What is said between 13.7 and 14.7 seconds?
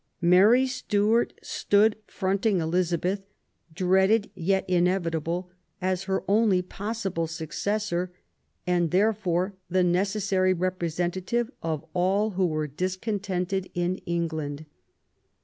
in England.